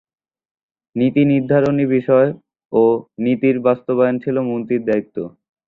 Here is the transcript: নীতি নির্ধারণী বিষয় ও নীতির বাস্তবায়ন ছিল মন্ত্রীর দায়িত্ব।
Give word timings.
নীতি 0.95 1.21
নির্ধারণী 1.31 1.85
বিষয় 1.95 2.29
ও 2.73 2.83
নীতির 3.23 3.57
বাস্তবায়ন 3.67 4.15
ছিল 4.23 4.35
মন্ত্রীর 4.49 4.81
দায়িত্ব। 4.85 5.15